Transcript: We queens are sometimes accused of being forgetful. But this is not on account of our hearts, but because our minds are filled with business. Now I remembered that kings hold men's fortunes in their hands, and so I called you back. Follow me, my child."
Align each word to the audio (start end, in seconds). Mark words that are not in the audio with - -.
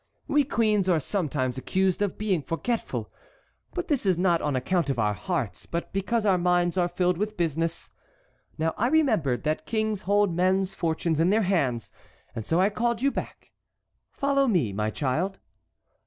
We 0.27 0.45
queens 0.45 0.89
are 0.89 0.99
sometimes 0.99 1.59
accused 1.59 2.01
of 2.01 2.17
being 2.17 2.41
forgetful. 2.41 3.13
But 3.75 3.87
this 3.87 4.03
is 4.03 4.17
not 4.17 4.41
on 4.41 4.55
account 4.55 4.89
of 4.89 4.97
our 4.97 5.13
hearts, 5.13 5.67
but 5.67 5.93
because 5.93 6.25
our 6.25 6.39
minds 6.39 6.75
are 6.75 6.87
filled 6.87 7.19
with 7.19 7.37
business. 7.37 7.91
Now 8.57 8.73
I 8.79 8.87
remembered 8.87 9.43
that 9.43 9.67
kings 9.67 10.01
hold 10.09 10.33
men's 10.35 10.73
fortunes 10.73 11.19
in 11.19 11.29
their 11.29 11.43
hands, 11.43 11.91
and 12.33 12.47
so 12.47 12.59
I 12.59 12.71
called 12.71 13.03
you 13.03 13.11
back. 13.11 13.51
Follow 14.11 14.47
me, 14.47 14.73
my 14.73 14.89
child." 14.89 15.37